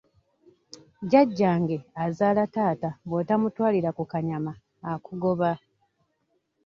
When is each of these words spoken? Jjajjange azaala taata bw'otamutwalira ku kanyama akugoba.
Jjajjange 1.01 1.77
azaala 2.05 2.43
taata 2.53 2.89
bw'otamutwalira 3.07 3.89
ku 3.97 4.03
kanyama 4.11 4.51
akugoba. 4.91 5.51